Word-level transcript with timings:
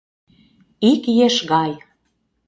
Ик 0.91 1.03
еш 1.25 1.35
гай. 1.51 1.71